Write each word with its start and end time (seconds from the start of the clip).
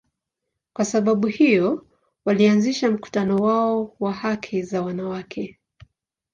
Kwa 0.73 0.85
sababu 0.85 1.27
hiyo, 1.27 1.87
walianzisha 2.25 2.91
mkutano 2.91 3.35
wao 3.35 3.95
wa 3.99 4.13
haki 4.13 4.63
za 4.63 4.81
wanawake. 4.81 5.59